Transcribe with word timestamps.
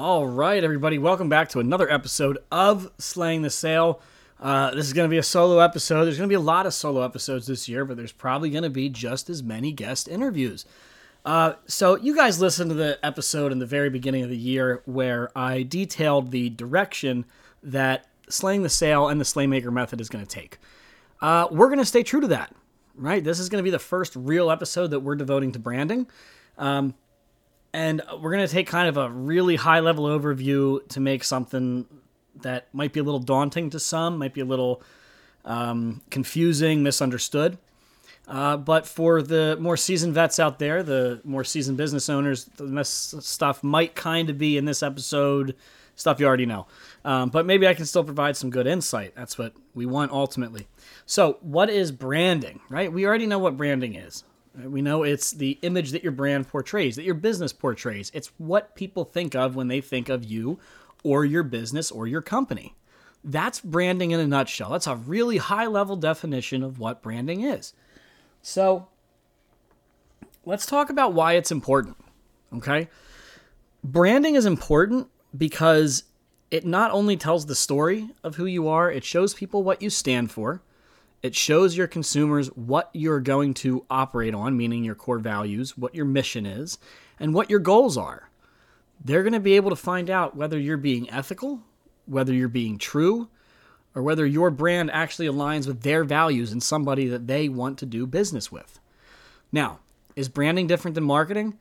All 0.00 0.28
right, 0.28 0.62
everybody, 0.62 0.96
welcome 0.96 1.28
back 1.28 1.48
to 1.48 1.58
another 1.58 1.90
episode 1.90 2.38
of 2.52 2.88
Slaying 2.98 3.42
the 3.42 3.50
Sale. 3.50 4.00
Uh, 4.40 4.72
this 4.72 4.86
is 4.86 4.92
going 4.92 5.08
to 5.08 5.10
be 5.10 5.18
a 5.18 5.24
solo 5.24 5.58
episode. 5.58 6.04
There's 6.04 6.18
going 6.18 6.28
to 6.28 6.32
be 6.32 6.36
a 6.36 6.40
lot 6.40 6.66
of 6.66 6.74
solo 6.74 7.02
episodes 7.02 7.48
this 7.48 7.68
year, 7.68 7.84
but 7.84 7.96
there's 7.96 8.12
probably 8.12 8.48
going 8.48 8.62
to 8.62 8.70
be 8.70 8.88
just 8.88 9.28
as 9.28 9.42
many 9.42 9.72
guest 9.72 10.06
interviews. 10.06 10.64
Uh, 11.24 11.54
so, 11.66 11.96
you 11.96 12.14
guys 12.14 12.40
listened 12.40 12.70
to 12.70 12.76
the 12.76 13.04
episode 13.04 13.50
in 13.50 13.58
the 13.58 13.66
very 13.66 13.90
beginning 13.90 14.22
of 14.22 14.30
the 14.30 14.36
year 14.36 14.82
where 14.84 15.36
I 15.36 15.64
detailed 15.64 16.30
the 16.30 16.48
direction 16.48 17.24
that 17.64 18.06
Slaying 18.28 18.62
the 18.62 18.68
Sale 18.68 19.08
and 19.08 19.20
the 19.20 19.24
Slaymaker 19.24 19.72
method 19.72 20.00
is 20.00 20.08
going 20.08 20.24
to 20.24 20.30
take. 20.30 20.58
Uh, 21.20 21.48
we're 21.50 21.66
going 21.66 21.80
to 21.80 21.84
stay 21.84 22.04
true 22.04 22.20
to 22.20 22.28
that, 22.28 22.54
right? 22.94 23.24
This 23.24 23.40
is 23.40 23.48
going 23.48 23.58
to 23.58 23.66
be 23.66 23.72
the 23.72 23.80
first 23.80 24.14
real 24.14 24.48
episode 24.48 24.92
that 24.92 25.00
we're 25.00 25.16
devoting 25.16 25.50
to 25.50 25.58
branding. 25.58 26.06
Um, 26.56 26.94
and 27.78 28.02
we're 28.20 28.32
going 28.32 28.44
to 28.44 28.52
take 28.52 28.66
kind 28.66 28.88
of 28.88 28.96
a 28.96 29.08
really 29.08 29.54
high 29.54 29.78
level 29.78 30.06
overview 30.06 30.86
to 30.88 30.98
make 30.98 31.22
something 31.22 31.86
that 32.42 32.66
might 32.74 32.92
be 32.92 32.98
a 32.98 33.04
little 33.04 33.20
daunting 33.20 33.70
to 33.70 33.78
some, 33.78 34.18
might 34.18 34.34
be 34.34 34.40
a 34.40 34.44
little 34.44 34.82
um, 35.44 36.00
confusing, 36.10 36.82
misunderstood. 36.82 37.56
Uh, 38.26 38.56
but 38.56 38.84
for 38.84 39.22
the 39.22 39.56
more 39.60 39.76
seasoned 39.76 40.12
vets 40.12 40.40
out 40.40 40.58
there, 40.58 40.82
the 40.82 41.20
more 41.22 41.44
seasoned 41.44 41.76
business 41.76 42.08
owners, 42.08 42.46
the 42.56 42.84
stuff 42.84 43.62
might 43.62 43.94
kind 43.94 44.28
of 44.28 44.38
be 44.38 44.58
in 44.58 44.64
this 44.64 44.82
episode 44.82 45.54
stuff 45.94 46.18
you 46.18 46.26
already 46.26 46.46
know. 46.46 46.66
Um, 47.04 47.28
but 47.28 47.46
maybe 47.46 47.66
I 47.68 47.74
can 47.74 47.86
still 47.86 48.04
provide 48.04 48.36
some 48.36 48.50
good 48.50 48.66
insight. 48.66 49.14
That's 49.14 49.38
what 49.38 49.52
we 49.74 49.86
want 49.86 50.10
ultimately. 50.10 50.66
So, 51.06 51.38
what 51.42 51.70
is 51.70 51.90
branding, 51.92 52.60
right? 52.68 52.92
We 52.92 53.06
already 53.06 53.26
know 53.26 53.38
what 53.38 53.56
branding 53.56 53.94
is. 53.94 54.24
We 54.64 54.82
know 54.82 55.02
it's 55.02 55.30
the 55.32 55.58
image 55.62 55.92
that 55.92 56.02
your 56.02 56.12
brand 56.12 56.48
portrays, 56.48 56.96
that 56.96 57.04
your 57.04 57.14
business 57.14 57.52
portrays. 57.52 58.10
It's 58.14 58.32
what 58.38 58.74
people 58.74 59.04
think 59.04 59.34
of 59.34 59.54
when 59.54 59.68
they 59.68 59.80
think 59.80 60.08
of 60.08 60.24
you 60.24 60.58
or 61.04 61.24
your 61.24 61.42
business 61.42 61.90
or 61.90 62.06
your 62.06 62.22
company. 62.22 62.74
That's 63.22 63.60
branding 63.60 64.10
in 64.10 64.20
a 64.20 64.26
nutshell. 64.26 64.70
That's 64.70 64.86
a 64.86 64.96
really 64.96 65.36
high 65.36 65.66
level 65.66 65.96
definition 65.96 66.62
of 66.62 66.78
what 66.78 67.02
branding 67.02 67.42
is. 67.42 67.72
So, 68.42 68.88
let's 70.44 70.66
talk 70.66 70.90
about 70.90 71.12
why 71.12 71.34
it's 71.34 71.50
important. 71.50 71.96
Okay? 72.54 72.88
Branding 73.84 74.34
is 74.34 74.46
important 74.46 75.08
because 75.36 76.04
it 76.50 76.64
not 76.64 76.90
only 76.90 77.16
tells 77.16 77.46
the 77.46 77.54
story 77.54 78.10
of 78.24 78.36
who 78.36 78.46
you 78.46 78.68
are, 78.68 78.90
it 78.90 79.04
shows 79.04 79.34
people 79.34 79.62
what 79.62 79.82
you 79.82 79.90
stand 79.90 80.30
for. 80.30 80.62
It 81.22 81.34
shows 81.34 81.76
your 81.76 81.88
consumers 81.88 82.48
what 82.48 82.90
you're 82.92 83.20
going 83.20 83.54
to 83.54 83.84
operate 83.90 84.34
on, 84.34 84.56
meaning 84.56 84.84
your 84.84 84.94
core 84.94 85.18
values, 85.18 85.76
what 85.76 85.94
your 85.94 86.04
mission 86.04 86.46
is, 86.46 86.78
and 87.18 87.34
what 87.34 87.50
your 87.50 87.58
goals 87.58 87.96
are. 87.96 88.30
They're 89.04 89.22
going 89.22 89.32
to 89.32 89.40
be 89.40 89.56
able 89.56 89.70
to 89.70 89.76
find 89.76 90.10
out 90.10 90.36
whether 90.36 90.58
you're 90.58 90.76
being 90.76 91.10
ethical, 91.10 91.62
whether 92.06 92.32
you're 92.32 92.48
being 92.48 92.78
true, 92.78 93.28
or 93.94 94.02
whether 94.02 94.24
your 94.24 94.50
brand 94.50 94.90
actually 94.92 95.26
aligns 95.26 95.66
with 95.66 95.82
their 95.82 96.04
values 96.04 96.52
and 96.52 96.62
somebody 96.62 97.08
that 97.08 97.26
they 97.26 97.48
want 97.48 97.78
to 97.78 97.86
do 97.86 98.06
business 98.06 98.52
with. 98.52 98.78
Now, 99.50 99.80
is 100.14 100.28
branding 100.28 100.66
different 100.66 100.94
than 100.94 101.04
marketing? 101.04 101.58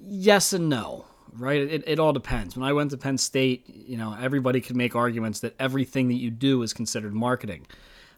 Yes 0.00 0.52
and 0.52 0.68
no, 0.68 1.04
right? 1.32 1.60
It, 1.60 1.84
it 1.86 1.98
all 1.98 2.12
depends. 2.12 2.56
When 2.56 2.68
I 2.68 2.72
went 2.72 2.90
to 2.92 2.96
Penn 2.96 3.18
State, 3.18 3.64
you 3.68 3.96
know, 3.96 4.16
everybody 4.20 4.60
could 4.60 4.76
make 4.76 4.96
arguments 4.96 5.40
that 5.40 5.54
everything 5.58 6.08
that 6.08 6.14
you 6.14 6.30
do 6.30 6.62
is 6.62 6.72
considered 6.72 7.14
marketing. 7.14 7.66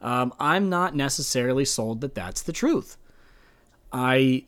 Um, 0.00 0.34
I'm 0.38 0.68
not 0.68 0.94
necessarily 0.94 1.64
sold 1.64 2.00
that 2.02 2.14
that's 2.14 2.42
the 2.42 2.52
truth. 2.52 2.96
I, 3.92 4.44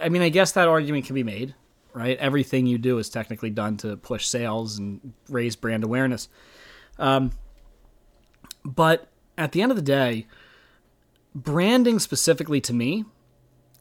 I 0.00 0.08
mean, 0.08 0.22
I 0.22 0.30
guess 0.30 0.52
that 0.52 0.68
argument 0.68 1.04
can 1.06 1.14
be 1.14 1.22
made, 1.22 1.54
right? 1.94 2.16
Everything 2.18 2.66
you 2.66 2.78
do 2.78 2.98
is 2.98 3.08
technically 3.08 3.50
done 3.50 3.76
to 3.78 3.96
push 3.96 4.26
sales 4.26 4.78
and 4.78 5.12
raise 5.28 5.54
brand 5.54 5.84
awareness. 5.84 6.28
Um, 6.98 7.32
but 8.64 9.08
at 9.38 9.52
the 9.52 9.62
end 9.62 9.70
of 9.70 9.76
the 9.76 9.82
day, 9.82 10.26
branding 11.34 11.98
specifically 11.98 12.60
to 12.62 12.72
me 12.72 13.04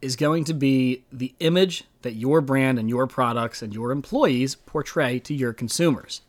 is 0.00 0.16
going 0.16 0.44
to 0.44 0.54
be 0.54 1.04
the 1.12 1.34
image 1.38 1.84
that 2.02 2.14
your 2.14 2.40
brand 2.40 2.78
and 2.78 2.88
your 2.88 3.06
products 3.06 3.62
and 3.62 3.72
your 3.72 3.92
employees 3.92 4.54
portray 4.54 5.18
to 5.20 5.34
your 5.34 5.52
consumers. 5.52 6.22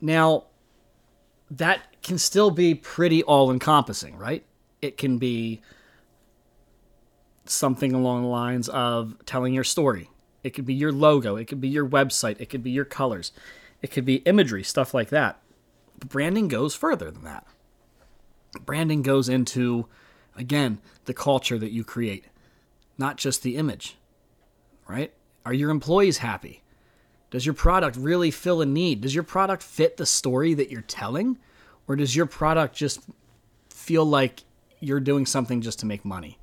Now, 0.00 0.44
that 1.50 1.87
can 2.08 2.18
still 2.18 2.50
be 2.50 2.74
pretty 2.74 3.22
all 3.22 3.52
encompassing, 3.52 4.16
right? 4.18 4.44
It 4.82 4.96
can 4.96 5.18
be 5.18 5.60
something 7.44 7.92
along 7.92 8.22
the 8.22 8.28
lines 8.28 8.68
of 8.68 9.14
telling 9.26 9.54
your 9.54 9.64
story. 9.64 10.10
It 10.42 10.50
could 10.50 10.66
be 10.66 10.74
your 10.74 10.92
logo, 10.92 11.36
it 11.36 11.46
could 11.46 11.60
be 11.60 11.68
your 11.68 11.88
website, 11.88 12.40
it 12.40 12.46
could 12.48 12.62
be 12.62 12.70
your 12.70 12.84
colors, 12.84 13.32
it 13.82 13.90
could 13.90 14.04
be 14.04 14.16
imagery, 14.16 14.62
stuff 14.62 14.94
like 14.94 15.10
that. 15.10 15.40
But 15.98 16.08
branding 16.08 16.48
goes 16.48 16.74
further 16.74 17.10
than 17.10 17.24
that. 17.24 17.46
Branding 18.64 19.02
goes 19.02 19.28
into, 19.28 19.86
again, 20.36 20.80
the 21.04 21.14
culture 21.14 21.58
that 21.58 21.72
you 21.72 21.84
create, 21.84 22.24
not 22.96 23.16
just 23.16 23.42
the 23.42 23.56
image, 23.56 23.96
right? 24.88 25.12
Are 25.44 25.52
your 25.52 25.70
employees 25.70 26.18
happy? 26.18 26.62
Does 27.30 27.44
your 27.44 27.54
product 27.54 27.96
really 27.96 28.30
fill 28.30 28.62
a 28.62 28.66
need? 28.66 29.02
Does 29.02 29.14
your 29.14 29.24
product 29.24 29.62
fit 29.62 29.96
the 29.96 30.06
story 30.06 30.54
that 30.54 30.70
you're 30.70 30.80
telling? 30.80 31.38
Or 31.88 31.96
does 31.96 32.14
your 32.14 32.26
product 32.26 32.76
just 32.76 33.00
feel 33.70 34.04
like 34.04 34.44
you're 34.80 35.00
doing 35.00 35.26
something 35.26 35.62
just 35.62 35.80
to 35.80 35.86
make 35.86 36.04
money? 36.04 36.38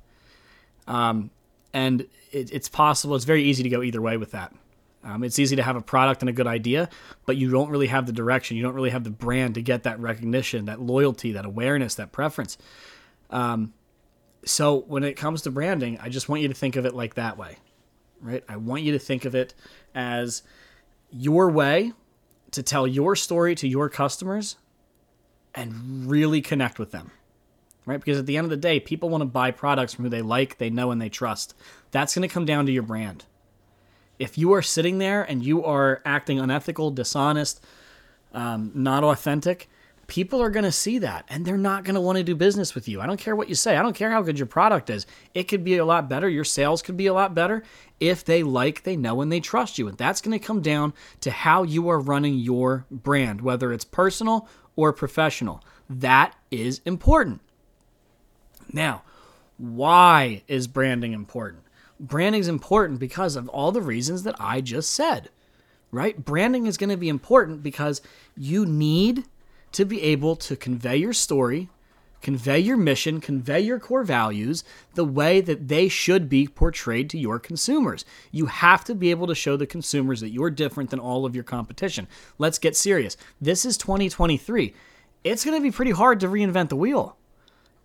Um, 0.86 1.30
and 1.72 2.02
it, 2.32 2.52
it's 2.52 2.68
possible, 2.68 3.16
it's 3.16 3.24
very 3.24 3.44
easy 3.44 3.62
to 3.62 3.68
go 3.68 3.82
either 3.82 4.02
way 4.02 4.16
with 4.16 4.32
that. 4.32 4.52
Um, 5.04 5.22
it's 5.22 5.38
easy 5.38 5.54
to 5.54 5.62
have 5.62 5.76
a 5.76 5.80
product 5.80 6.22
and 6.22 6.28
a 6.28 6.32
good 6.32 6.48
idea, 6.48 6.88
but 7.26 7.36
you 7.36 7.48
don't 7.50 7.70
really 7.70 7.86
have 7.86 8.06
the 8.06 8.12
direction. 8.12 8.56
You 8.56 8.64
don't 8.64 8.74
really 8.74 8.90
have 8.90 9.04
the 9.04 9.10
brand 9.10 9.54
to 9.54 9.62
get 9.62 9.84
that 9.84 10.00
recognition, 10.00 10.64
that 10.64 10.80
loyalty, 10.80 11.32
that 11.32 11.44
awareness, 11.44 11.94
that 11.94 12.10
preference. 12.10 12.58
Um, 13.30 13.72
so 14.44 14.80
when 14.88 15.04
it 15.04 15.14
comes 15.14 15.42
to 15.42 15.50
branding, 15.50 15.98
I 16.00 16.08
just 16.08 16.28
want 16.28 16.42
you 16.42 16.48
to 16.48 16.54
think 16.54 16.74
of 16.74 16.86
it 16.86 16.94
like 16.94 17.14
that 17.14 17.38
way, 17.38 17.58
right? 18.20 18.42
I 18.48 18.56
want 18.56 18.82
you 18.82 18.92
to 18.92 18.98
think 18.98 19.24
of 19.24 19.36
it 19.36 19.54
as 19.94 20.42
your 21.10 21.50
way 21.50 21.92
to 22.50 22.62
tell 22.62 22.86
your 22.86 23.14
story 23.14 23.54
to 23.56 23.68
your 23.68 23.88
customers 23.88 24.56
and 25.56 26.08
really 26.08 26.40
connect 26.40 26.78
with 26.78 26.92
them. 26.92 27.10
Right? 27.86 28.00
Because 28.00 28.18
at 28.18 28.26
the 28.26 28.36
end 28.36 28.44
of 28.44 28.50
the 28.50 28.56
day, 28.56 28.80
people 28.80 29.08
want 29.08 29.22
to 29.22 29.26
buy 29.26 29.52
products 29.52 29.94
from 29.94 30.04
who 30.04 30.10
they 30.10 30.22
like, 30.22 30.58
they 30.58 30.70
know, 30.70 30.90
and 30.90 31.00
they 31.00 31.08
trust. 31.08 31.54
That's 31.92 32.14
going 32.14 32.28
to 32.28 32.32
come 32.32 32.44
down 32.44 32.66
to 32.66 32.72
your 32.72 32.82
brand. 32.82 33.24
If 34.18 34.36
you 34.36 34.52
are 34.54 34.62
sitting 34.62 34.98
there 34.98 35.22
and 35.22 35.44
you 35.44 35.64
are 35.64 36.02
acting 36.04 36.40
unethical, 36.40 36.90
dishonest, 36.90 37.64
um, 38.32 38.72
not 38.74 39.04
authentic, 39.04 39.68
people 40.06 40.40
are 40.42 40.50
going 40.50 40.64
to 40.64 40.72
see 40.72 40.98
that 40.98 41.24
and 41.28 41.44
they're 41.44 41.56
not 41.56 41.84
going 41.84 41.94
to 41.94 42.00
want 42.00 42.16
to 42.16 42.24
do 42.24 42.34
business 42.34 42.74
with 42.74 42.88
you. 42.88 43.00
I 43.00 43.06
don't 43.06 43.20
care 43.20 43.36
what 43.36 43.48
you 43.48 43.54
say. 43.54 43.76
I 43.76 43.82
don't 43.82 43.96
care 43.96 44.10
how 44.10 44.22
good 44.22 44.38
your 44.38 44.46
product 44.46 44.90
is. 44.90 45.06
It 45.34 45.44
could 45.44 45.64
be 45.64 45.76
a 45.76 45.84
lot 45.84 46.08
better. 46.08 46.28
Your 46.28 46.44
sales 46.44 46.82
could 46.82 46.96
be 46.96 47.06
a 47.06 47.14
lot 47.14 47.34
better 47.34 47.62
if 48.00 48.24
they 48.24 48.42
like, 48.42 48.82
they 48.82 48.96
know, 48.96 49.20
and 49.20 49.30
they 49.30 49.40
trust 49.40 49.78
you. 49.78 49.88
And 49.88 49.98
that's 49.98 50.20
going 50.20 50.38
to 50.38 50.44
come 50.44 50.62
down 50.62 50.92
to 51.20 51.30
how 51.30 51.62
you 51.62 51.88
are 51.88 52.00
running 52.00 52.38
your 52.38 52.86
brand, 52.90 53.40
whether 53.40 53.72
it's 53.72 53.84
personal 53.84 54.48
or 54.76 54.92
professional. 54.92 55.62
That 55.90 56.34
is 56.50 56.80
important. 56.84 57.40
Now, 58.72 59.02
why 59.58 60.42
is 60.46 60.66
branding 60.66 61.12
important? 61.12 61.64
Branding 61.98 62.40
is 62.40 62.48
important 62.48 63.00
because 63.00 63.36
of 63.36 63.48
all 63.48 63.72
the 63.72 63.80
reasons 63.80 64.22
that 64.24 64.36
I 64.38 64.60
just 64.60 64.90
said, 64.90 65.30
right? 65.90 66.22
Branding 66.22 66.66
is 66.66 66.76
going 66.76 66.90
to 66.90 66.96
be 66.96 67.08
important 67.08 67.62
because 67.62 68.02
you 68.36 68.66
need 68.66 69.24
to 69.72 69.84
be 69.84 70.02
able 70.02 70.36
to 70.36 70.56
convey 70.56 70.96
your 70.96 71.14
story, 71.14 71.70
convey 72.22 72.58
your 72.58 72.76
mission, 72.76 73.20
convey 73.20 73.60
your 73.60 73.78
core 73.78 74.04
values 74.04 74.64
the 74.94 75.04
way 75.04 75.40
that 75.40 75.68
they 75.68 75.88
should 75.88 76.28
be 76.28 76.46
portrayed 76.46 77.08
to 77.10 77.18
your 77.18 77.38
consumers. 77.38 78.04
You 78.30 78.46
have 78.46 78.84
to 78.84 78.94
be 78.94 79.10
able 79.10 79.26
to 79.26 79.34
show 79.34 79.56
the 79.56 79.66
consumers 79.66 80.20
that 80.20 80.30
you're 80.30 80.50
different 80.50 80.90
than 80.90 81.00
all 81.00 81.24
of 81.24 81.34
your 81.34 81.44
competition. 81.44 82.08
Let's 82.38 82.58
get 82.58 82.76
serious. 82.76 83.16
This 83.40 83.64
is 83.64 83.76
2023. 83.76 84.74
It's 85.24 85.44
going 85.44 85.56
to 85.56 85.62
be 85.62 85.70
pretty 85.70 85.92
hard 85.92 86.20
to 86.20 86.28
reinvent 86.28 86.68
the 86.68 86.76
wheel. 86.76 87.16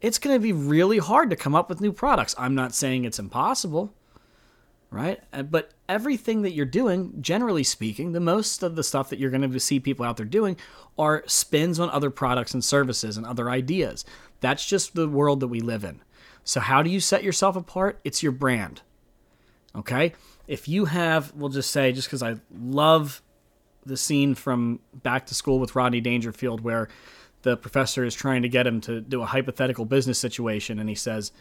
It's 0.01 0.19
going 0.19 0.35
to 0.35 0.39
be 0.39 0.53
really 0.53 0.97
hard 0.97 1.29
to 1.29 1.35
come 1.35 1.53
up 1.53 1.69
with 1.69 1.81
new 1.81 1.91
products. 1.91 2.33
I'm 2.37 2.55
not 2.55 2.73
saying 2.73 3.05
it's 3.05 3.19
impossible. 3.19 3.93
Right? 4.91 5.23
Uh, 5.33 5.41
But 5.41 5.71
everything 5.89 6.43
that 6.43 6.51
you're 6.51 6.65
doing, 6.65 7.13
generally 7.21 7.63
speaking, 7.63 8.11
the 8.11 8.19
most 8.19 8.61
of 8.61 8.75
the 8.75 8.83
stuff 8.83 9.09
that 9.09 9.17
you're 9.17 9.31
going 9.31 9.49
to 9.49 9.59
see 9.59 9.79
people 9.79 10.05
out 10.05 10.17
there 10.17 10.25
doing 10.25 10.57
are 10.99 11.23
spins 11.25 11.79
on 11.79 11.89
other 11.89 12.11
products 12.11 12.53
and 12.53 12.63
services 12.63 13.17
and 13.17 13.25
other 13.25 13.49
ideas. 13.49 14.05
That's 14.41 14.65
just 14.65 14.93
the 14.93 15.07
world 15.07 15.39
that 15.39 15.47
we 15.47 15.61
live 15.61 15.83
in. 15.83 16.01
So, 16.43 16.59
how 16.59 16.83
do 16.83 16.89
you 16.89 16.99
set 16.99 17.23
yourself 17.23 17.55
apart? 17.55 17.99
It's 18.03 18.21
your 18.21 18.31
brand. 18.31 18.81
Okay? 19.75 20.13
If 20.47 20.67
you 20.67 20.85
have, 20.85 21.33
we'll 21.33 21.49
just 21.49 21.71
say, 21.71 21.91
just 21.93 22.07
because 22.07 22.23
I 22.23 22.35
love 22.53 23.21
the 23.85 23.97
scene 23.97 24.35
from 24.35 24.79
Back 24.93 25.27
to 25.27 25.35
School 25.35 25.59
with 25.59 25.75
Rodney 25.75 26.01
Dangerfield, 26.01 26.61
where 26.61 26.89
the 27.43 27.55
professor 27.57 28.03
is 28.03 28.13
trying 28.13 28.41
to 28.41 28.49
get 28.49 28.67
him 28.67 28.81
to 28.81 29.01
do 29.01 29.21
a 29.21 29.25
hypothetical 29.25 29.85
business 29.85 30.19
situation, 30.19 30.77
and 30.77 30.89
he 30.89 30.95
says, 30.95 31.31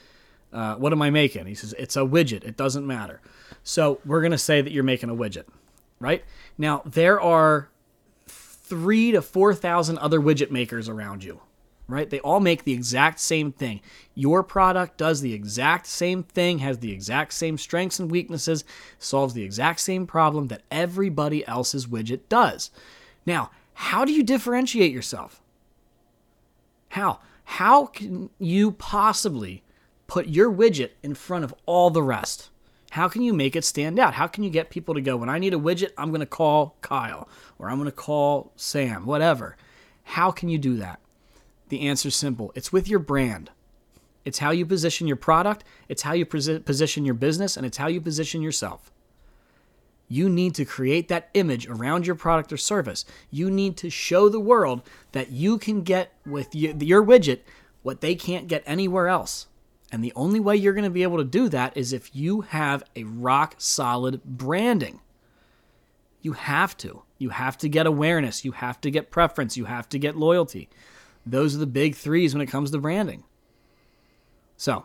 uh, 0.53 0.77
What 0.77 0.93
am 0.93 1.03
I 1.03 1.11
making? 1.11 1.47
He 1.47 1.55
says, 1.55 1.75
It's 1.79 1.97
a 1.97 2.01
widget. 2.01 2.45
It 2.45 2.57
doesn't 2.57 2.87
matter. 2.87 3.21
So 3.63 4.01
we're 4.05 4.21
going 4.21 4.33
to 4.33 4.39
say 4.39 4.61
that 4.61 4.73
you're 4.73 4.85
making 4.85 5.11
a 5.11 5.15
widget, 5.15 5.45
right? 5.99 6.25
Now, 6.57 6.83
there 6.85 7.21
are 7.21 7.69
three 8.27 9.11
to 9.13 9.21
4,000 9.21 9.99
other 9.99 10.21
widget 10.21 10.51
makers 10.51 10.89
around 10.89 11.25
you, 11.25 11.41
right? 11.89 12.09
They 12.09 12.21
all 12.21 12.41
make 12.41 12.65
the 12.65 12.73
exact 12.73 13.19
same 13.19 13.53
thing. 13.53 13.81
Your 14.15 14.43
product 14.43 14.97
does 14.97 15.21
the 15.21 15.35
exact 15.35 15.87
same 15.87 16.23
thing, 16.23 16.61
has 16.61 16.79
the 16.79 16.93
exact 16.93 17.33
same 17.33 17.59
strengths 17.59 17.99
and 17.99 18.11
weaknesses, 18.11 18.65
solves 18.99 19.35
the 19.35 19.43
exact 19.43 19.81
same 19.81 20.07
problem 20.07 20.49
that 20.49 20.63
everybody 20.71 21.47
else's 21.47 21.87
widget 21.87 22.21
does. 22.29 22.71
Now, 23.27 23.51
how 23.75 24.05
do 24.05 24.13
you 24.13 24.23
differentiate 24.23 24.93
yourself? 24.93 25.43
How? 26.91 27.21
How 27.45 27.87
can 27.87 28.31
you 28.39 28.73
possibly 28.73 29.65
put 30.11 30.27
your 30.27 30.53
widget 30.53 30.91
in 31.05 31.15
front 31.15 31.45
of 31.45 31.55
all 31.67 31.89
the 31.89 32.03
rest? 32.03 32.51
How 32.91 33.09
can 33.09 33.23
you 33.23 33.33
make 33.33 33.55
it 33.55 33.65
stand 33.65 33.97
out? 33.97 34.15
How 34.15 34.27
can 34.27 34.43
you 34.43 34.51
get 34.51 34.69
people 34.69 34.95
to 34.95 35.01
go, 35.01 35.17
when 35.17 35.29
I 35.29 35.39
need 35.39 35.55
a 35.55 35.59
widget, 35.59 35.93
I'm 35.97 36.11
going 36.11 36.19
to 36.19 36.27
call 36.27 36.75
Kyle 36.81 37.29
or 37.61 37.71
I'm 37.71 37.77
going 37.77 37.87
to 37.87 37.93
call 37.93 38.51
Sam, 38.57 39.07
whatever? 39.07 39.57
How 40.03 40.33
can 40.33 40.49
you 40.49 40.59
do 40.59 40.77
that? 40.79 40.99
The 41.69 41.83
answer's 41.83 42.17
simple 42.17 42.51
it's 42.57 42.73
with 42.73 42.89
your 42.89 42.99
brand. 42.99 43.51
It's 44.25 44.41
how 44.41 44.51
you 44.51 44.67
position 44.67 45.07
your 45.07 45.17
product, 45.17 45.63
it's 45.89 46.03
how 46.03 46.13
you 46.13 46.27
posi- 46.27 46.65
position 46.65 47.05
your 47.05 47.15
business, 47.15 47.57
and 47.57 47.65
it's 47.65 47.79
how 47.79 47.87
you 47.87 48.01
position 48.01 48.43
yourself. 48.43 48.91
You 50.09 50.29
need 50.29 50.57
to 50.57 50.65
create 50.65 51.07
that 51.07 51.31
image 51.35 51.69
around 51.69 52.05
your 52.05 52.17
product 52.17 52.53
or 52.53 52.57
service. 52.57 53.05
You 53.31 53.49
need 53.49 53.77
to 53.77 53.91
show 53.91 54.29
the 54.29 54.41
world 54.41 54.83
that 55.13 55.31
you 55.31 55.57
can 55.57 55.83
get 55.83 56.13
with 56.27 56.53
your 56.53 57.05
widget 57.05 57.39
what 57.83 58.01
they 58.01 58.17
can't 58.17 58.49
get 58.49 58.65
anywhere 58.67 59.07
else. 59.07 59.47
And 59.93 60.05
the 60.05 60.13
only 60.15 60.41
way 60.41 60.57
you're 60.57 60.73
going 60.73 60.85
to 60.85 60.91
be 60.91 61.03
able 61.03 61.19
to 61.19 61.25
do 61.25 61.49
that 61.49 61.77
is 61.77 61.93
if 61.93 62.15
you 62.15 62.43
have 62.43 62.85
a 62.95 63.05
rock 63.05 63.57
solid 63.59 64.23
branding. 64.25 65.01
You 66.23 66.33
have 66.33 66.77
to. 66.79 67.03
You 67.19 67.31
have 67.31 67.59
to 67.59 67.69
get 67.69 67.87
awareness. 67.87 68.45
You 68.45 68.53
have 68.53 68.81
to 68.83 68.91
get 68.91 69.11
preference. 69.11 69.57
You 69.57 69.65
have 69.65 69.89
to 69.89 69.99
get 69.99 70.17
loyalty. 70.17 70.69
Those 71.27 71.55
are 71.55 71.59
the 71.59 71.67
big 71.67 71.95
threes 71.95 72.35
when 72.35 72.41
it 72.41 72.47
comes 72.47 72.71
to 72.71 72.79
branding. 72.79 73.25
So, 74.57 74.85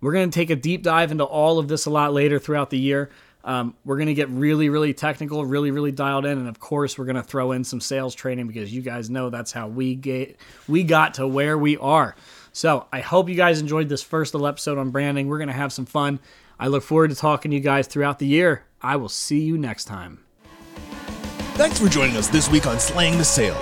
we're 0.00 0.12
going 0.12 0.30
to 0.30 0.34
take 0.34 0.50
a 0.50 0.56
deep 0.56 0.82
dive 0.82 1.12
into 1.12 1.24
all 1.24 1.58
of 1.58 1.68
this 1.68 1.86
a 1.86 1.90
lot 1.90 2.12
later 2.12 2.38
throughout 2.38 2.70
the 2.70 2.78
year. 2.78 3.10
Um, 3.44 3.74
we're 3.84 3.96
going 3.96 4.08
to 4.08 4.14
get 4.14 4.30
really, 4.30 4.70
really 4.70 4.94
technical, 4.94 5.44
really, 5.44 5.70
really 5.70 5.92
dialed 5.92 6.24
in, 6.24 6.38
and 6.38 6.48
of 6.48 6.58
course, 6.58 6.98
we're 6.98 7.04
going 7.04 7.16
to 7.16 7.22
throw 7.22 7.52
in 7.52 7.62
some 7.62 7.80
sales 7.80 8.14
training 8.14 8.46
because 8.46 8.72
you 8.72 8.80
guys 8.80 9.10
know 9.10 9.28
that's 9.28 9.52
how 9.52 9.68
we 9.68 9.94
get 9.94 10.38
we 10.66 10.82
got 10.82 11.14
to 11.14 11.26
where 11.28 11.58
we 11.58 11.76
are. 11.76 12.16
So 12.54 12.86
I 12.92 13.00
hope 13.00 13.28
you 13.28 13.34
guys 13.34 13.60
enjoyed 13.60 13.88
this 13.88 14.02
first 14.02 14.32
little 14.32 14.46
episode 14.46 14.78
on 14.78 14.90
branding. 14.90 15.26
We're 15.26 15.38
going 15.38 15.48
to 15.48 15.52
have 15.54 15.72
some 15.72 15.86
fun. 15.86 16.20
I 16.58 16.68
look 16.68 16.84
forward 16.84 17.10
to 17.10 17.16
talking 17.16 17.50
to 17.50 17.56
you 17.56 17.60
guys 17.60 17.88
throughout 17.88 18.20
the 18.20 18.28
year. 18.28 18.64
I 18.80 18.94
will 18.94 19.08
see 19.08 19.40
you 19.40 19.58
next 19.58 19.86
time. 19.86 20.20
Thanks 21.56 21.80
for 21.80 21.88
joining 21.88 22.16
us 22.16 22.28
this 22.28 22.48
week 22.48 22.66
on 22.66 22.78
Slaying 22.78 23.18
the 23.18 23.24
Sale. 23.24 23.60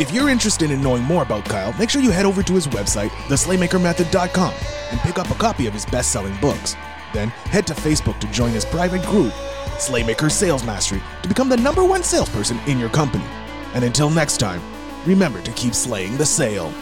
If 0.00 0.12
you're 0.12 0.28
interested 0.28 0.72
in 0.72 0.82
knowing 0.82 1.04
more 1.04 1.22
about 1.22 1.44
Kyle, 1.44 1.72
make 1.78 1.90
sure 1.90 2.02
you 2.02 2.10
head 2.10 2.26
over 2.26 2.42
to 2.42 2.52
his 2.52 2.66
website, 2.66 3.10
theslaymakermethod.com, 3.28 4.54
and 4.90 5.00
pick 5.00 5.18
up 5.18 5.30
a 5.30 5.34
copy 5.34 5.68
of 5.68 5.72
his 5.72 5.86
best 5.86 6.10
selling 6.10 6.36
books. 6.40 6.74
Then 7.12 7.28
head 7.28 7.68
to 7.68 7.74
Facebook 7.74 8.18
to 8.18 8.26
join 8.32 8.50
his 8.50 8.64
private 8.64 9.02
group, 9.02 9.32
Slaymaker 9.78 10.28
Sales 10.28 10.64
Mastery, 10.64 11.00
to 11.22 11.28
become 11.28 11.48
the 11.48 11.56
number 11.56 11.84
one 11.84 12.02
salesperson 12.02 12.58
in 12.66 12.80
your 12.80 12.88
company. 12.88 13.24
And 13.74 13.84
until 13.84 14.10
next 14.10 14.38
time, 14.38 14.60
remember 15.06 15.40
to 15.42 15.52
keep 15.52 15.72
slaying 15.72 16.16
the 16.16 16.26
sale. 16.26 16.72